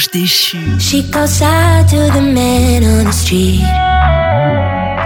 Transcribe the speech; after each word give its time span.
ange 0.00 0.10
déchu. 0.10 0.80
She 0.80 1.02
calls 1.10 1.42
out 1.42 1.88
to 1.88 2.10
the 2.12 2.20
man 2.20 2.84
on 2.84 3.04
the 3.04 3.12
street. 3.12 3.60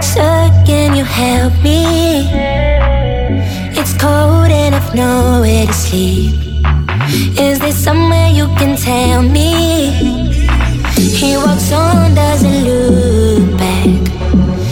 Sir, 0.01 0.49
can 0.65 0.95
you 0.95 1.03
help 1.03 1.53
me? 1.63 2.27
It's 3.77 3.93
cold 3.93 4.49
and 4.49 4.75
I've 4.75 4.93
nowhere 4.93 5.65
to 5.65 5.73
sleep. 5.73 6.35
Is 7.37 7.59
there 7.59 7.71
somewhere 7.71 8.29
you 8.29 8.47
can 8.57 8.77
tell 8.77 9.21
me? 9.21 9.91
He 10.95 11.35
walks 11.37 11.71
on, 11.71 12.15
doesn't 12.15 12.63
look 12.63 13.57
back. 13.57 14.07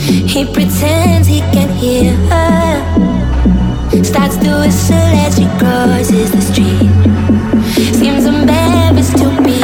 He 0.08 0.46
pretends 0.46 1.28
he 1.28 1.40
can 1.52 1.70
hear 1.70 2.14
her. 2.30 4.04
Starts 4.04 4.38
to 4.38 4.50
whistle 4.62 4.96
as 4.96 5.36
she 5.38 5.46
crosses 5.60 6.32
the 6.32 6.42
street. 6.42 6.92
Seems 7.96 8.26
embarrassed 8.26 9.18
to 9.18 9.44
be. 9.44 9.62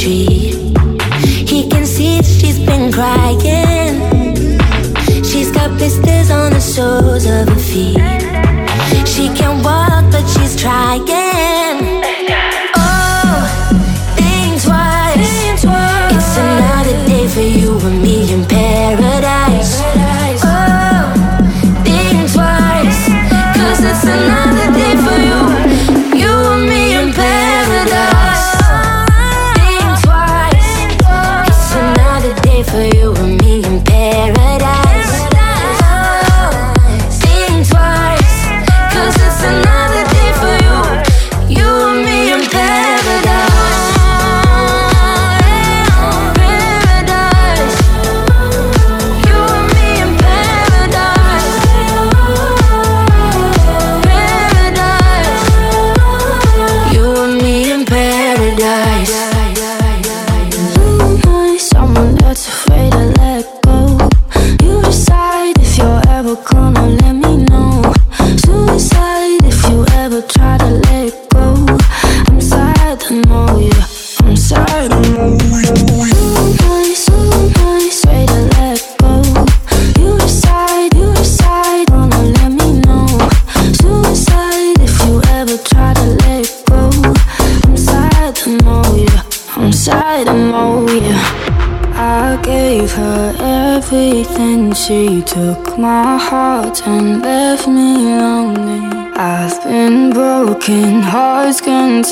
street. 0.00 0.39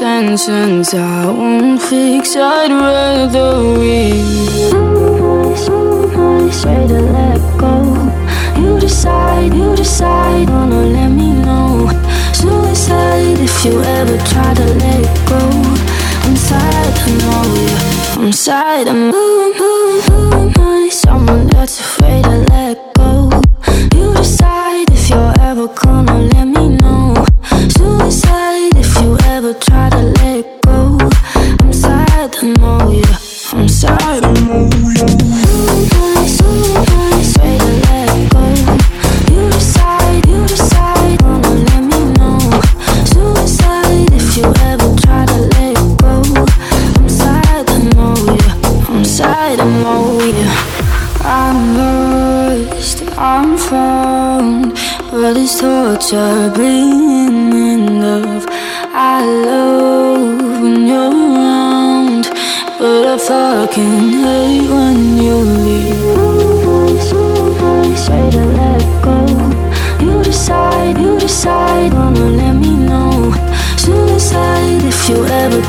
intentions 0.01 0.95
I 0.95 1.27
won't 1.27 1.83
fix 1.83 2.37
I'd 2.37 2.71
rather 2.71 3.79
we 3.81 4.23
Straight 6.53 6.87
to 6.87 7.01
let 7.01 7.41
go 7.59 7.83
You 8.57 8.79
decide, 8.79 9.53
you 9.53 9.75
decide 9.75 10.47
to 10.47 10.55
let 10.55 11.09
me 11.09 11.33
know 11.33 11.91
Suicide 12.33 13.41
if 13.41 13.65
you. 13.65 13.83
Ever 13.83 14.19
to 14.19 14.67
let 14.83 15.29
go 15.29 15.43
I'm 16.23 16.37
sad, 16.37 16.95
to 17.01 17.11
know 17.19 18.23
I'm 18.23 18.33
sad, 18.33 18.87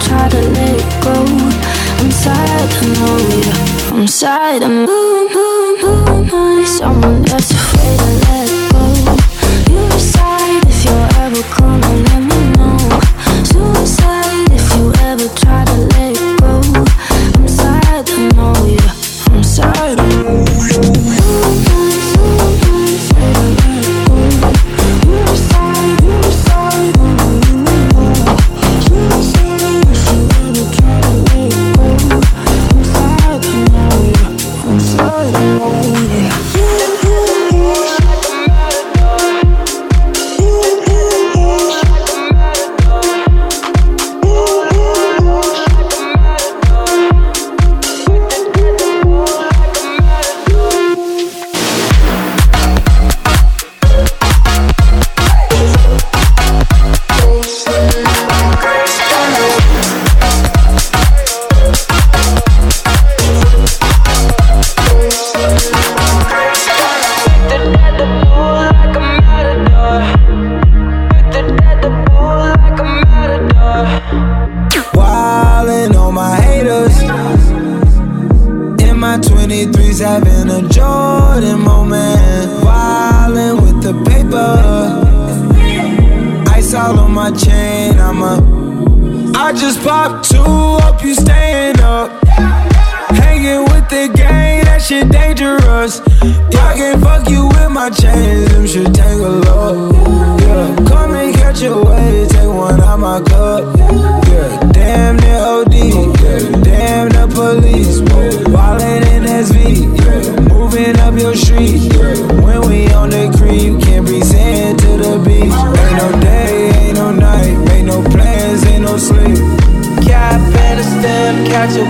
try 0.09 0.27
to 0.27 0.41
let 0.55 0.75
it 0.75 1.03
go. 1.03 1.13
I'm 2.01 2.11
sad, 2.11 2.65
to 2.75 2.83
know, 2.95 3.17
you. 3.35 3.53
I'm 3.95 4.07
sad, 4.07 4.63
I'm 4.63 4.85
boom, 4.87 5.27
boom, 5.33 6.27
boom. 6.27 6.65
Someone 6.65 7.28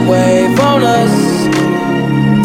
wave 0.10 0.60
on 0.60 0.82
us. 0.84 1.16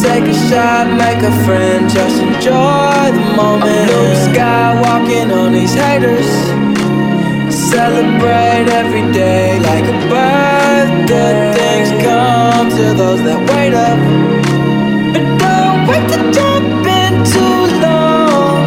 Take 0.02 0.24
a 0.24 0.36
shot, 0.48 0.86
make 1.02 1.22
a 1.24 1.32
friend, 1.44 1.88
just 1.88 2.20
enjoy 2.20 3.02
the 3.18 3.26
moment. 3.40 3.88
Blue 3.88 4.14
sky, 4.28 4.78
walking 4.84 5.30
on 5.32 5.52
these 5.52 5.74
haters. 5.74 6.28
Celebrate 7.72 8.68
every 8.80 9.06
day 9.12 9.58
like 9.60 9.86
a 9.94 9.98
birthday. 10.12 11.36
Things 11.58 11.90
come 12.04 12.68
to 12.78 12.84
those 13.00 13.22
that 13.26 13.40
wait 13.50 13.74
up. 13.88 13.98
But 15.12 15.24
don't 15.44 15.80
wait 15.88 16.04
to 16.12 16.18
jump 16.36 16.86
in 17.02 17.12
too 17.34 17.60
long. 17.86 18.60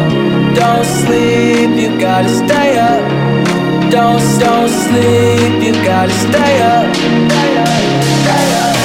Don't 0.60 0.86
sleep, 1.02 1.70
you 1.82 1.90
gotta 2.00 2.28
stay 2.42 2.70
up. 2.90 3.02
Don't, 3.94 4.20
don't 4.42 4.68
sleep, 4.68 5.54
you 5.64 5.72
gotta 5.84 6.12
stay 6.26 6.54
up. 6.74 6.94
Stay 6.96 7.52
up, 7.58 8.04
stay 8.24 8.46
up. 8.62 8.77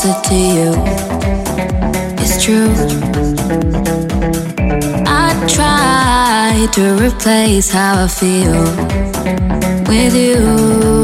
Closer 0.00 0.20
to 0.28 0.34
you. 0.34 0.72
It's 2.18 2.42
true. 2.42 2.72
I 5.06 5.34
try 5.48 6.66
to 6.72 7.06
replace 7.06 7.70
how 7.70 8.04
I 8.04 8.08
feel 8.08 8.62
with 9.88 10.14
you. 10.14 11.00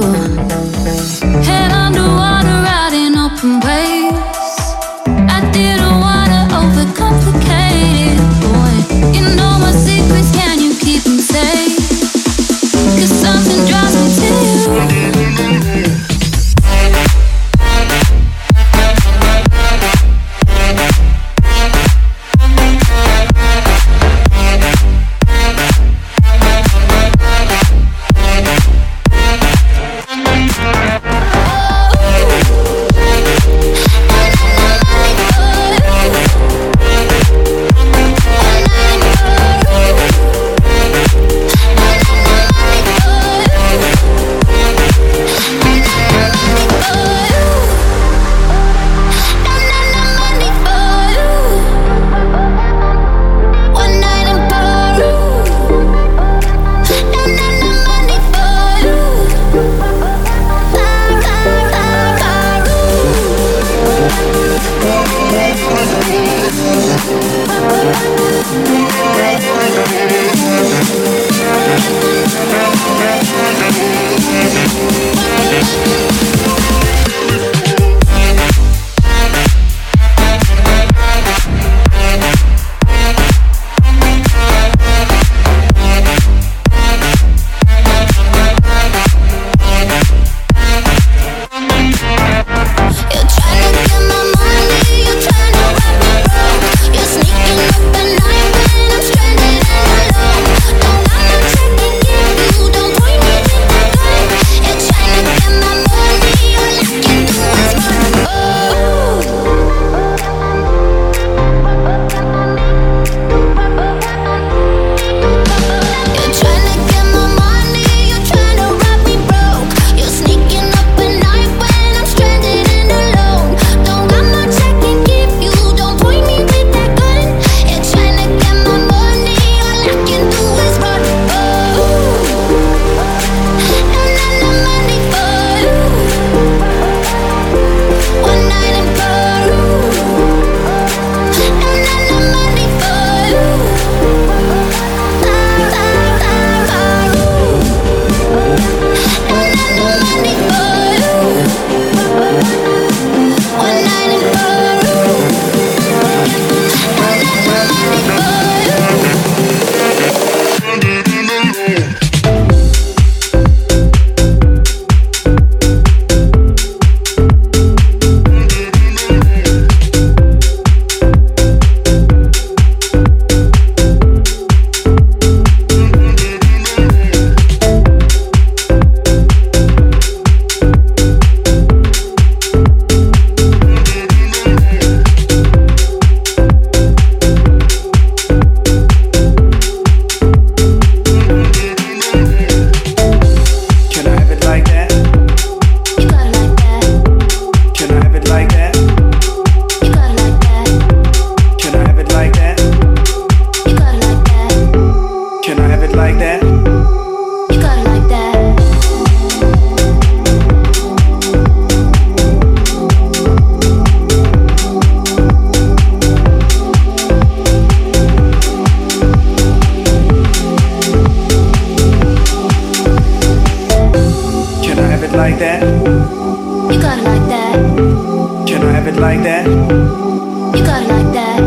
Can 228.56 228.64
I 228.64 228.72
have 228.72 228.86
it 228.86 228.96
like 228.96 229.22
that? 229.22 229.46
You 229.46 230.64
got 230.64 230.82
it 230.82 230.88
like 230.88 231.12
that. 231.12 231.40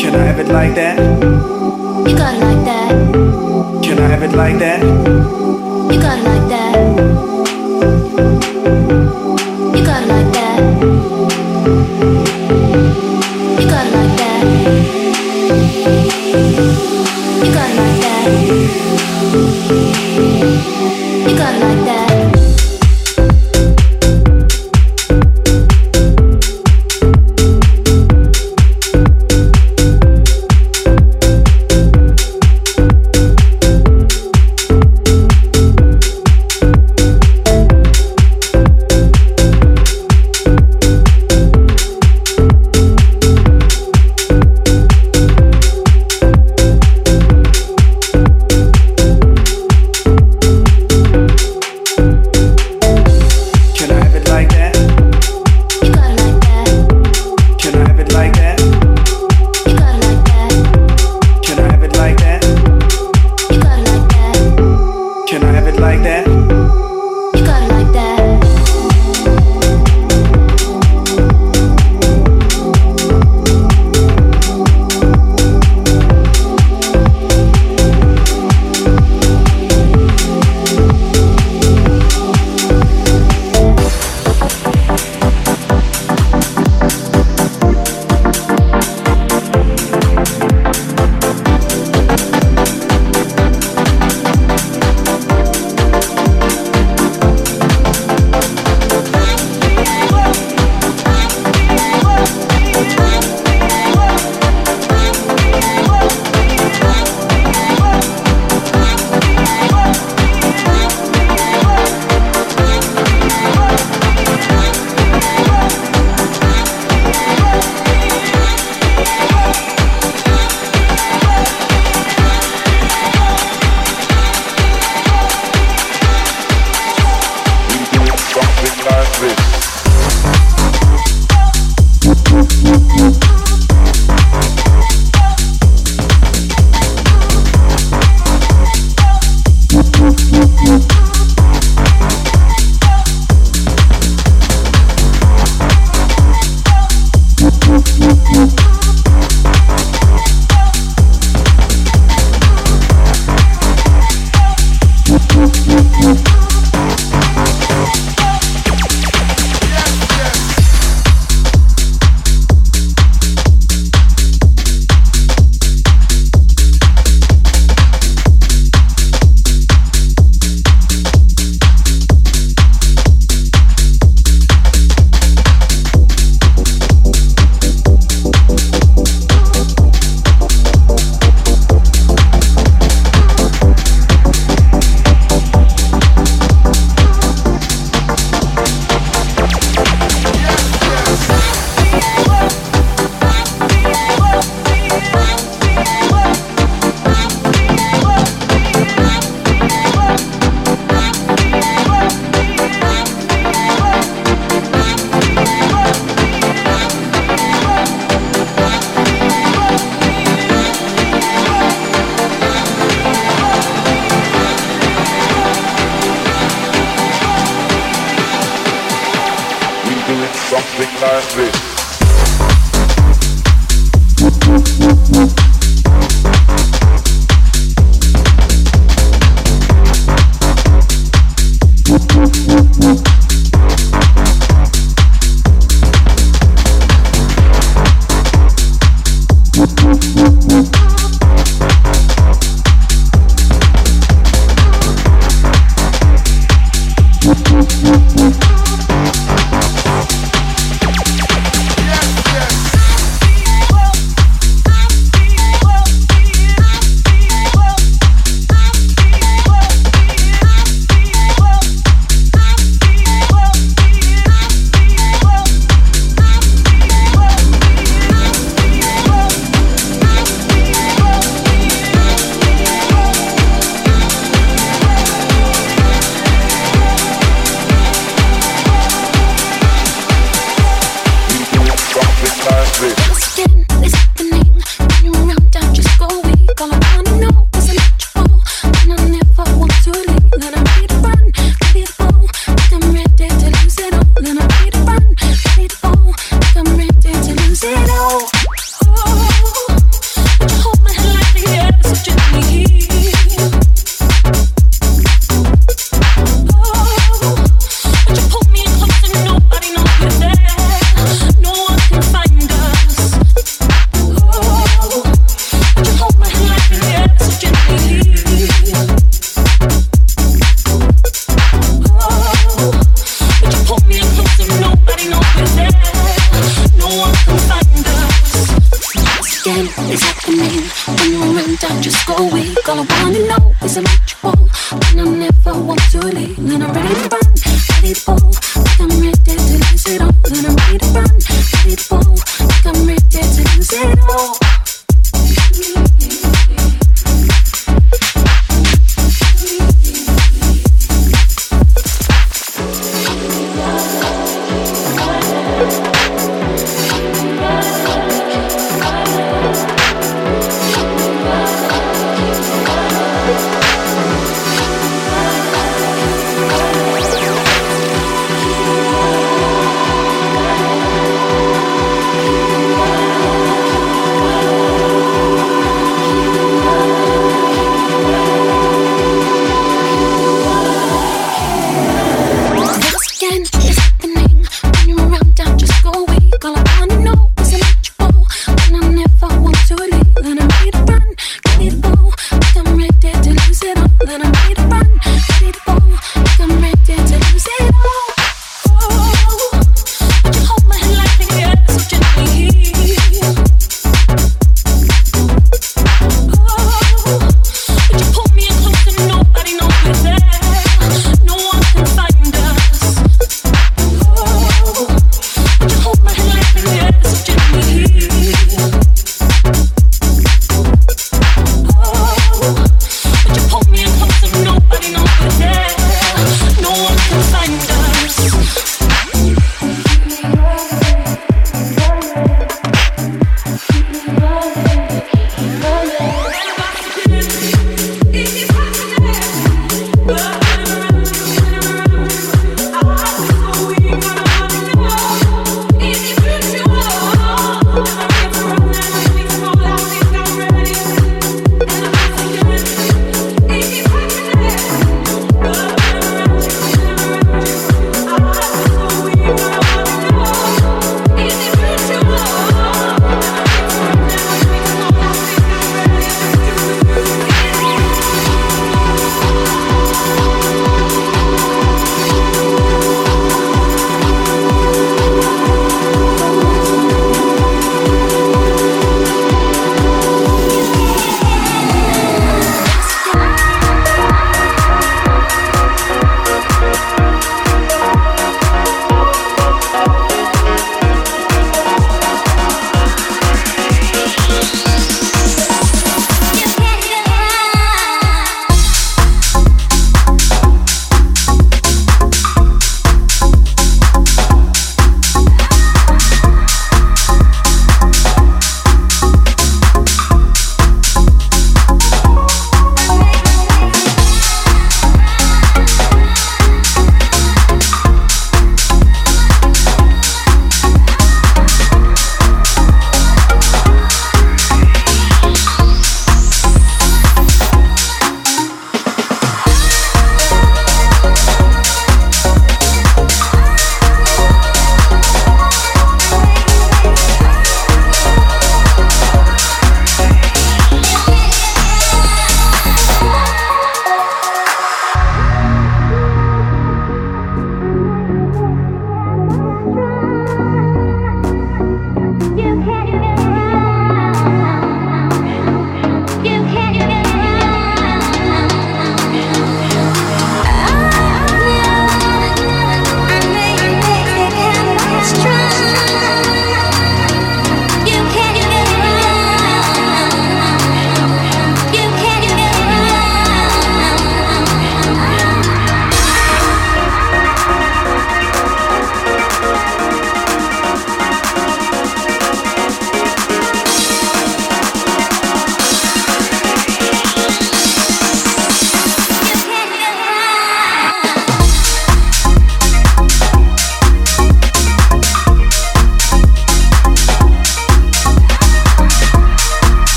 Can 0.00 0.14
I 0.14 0.24
have 0.24 0.38
it 0.38 0.48
like 0.48 0.74
that? 0.74 0.98
You 2.08 2.16
got 2.16 2.34
it 2.34 2.40
like 2.40 2.64
that. 2.64 2.92
Can 3.84 3.98
I 3.98 4.08
have 4.08 4.22
it 4.22 4.32
like 4.32 4.58
that? 4.58 4.80
You 5.92 6.00
got 6.00 6.18
it 6.18 6.24
like 6.24 6.48
that. 6.48 6.76
You 9.76 9.84
got 9.84 10.02
it 10.02 10.08
like 10.08 10.32
that. 10.32 11.13